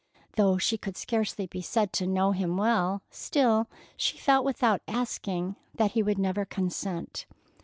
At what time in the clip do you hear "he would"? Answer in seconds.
5.91-6.17